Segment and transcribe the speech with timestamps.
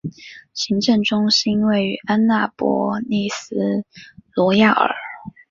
[0.55, 3.85] 行政中心位于安纳波利斯
[4.33, 4.91] 罗亚尔。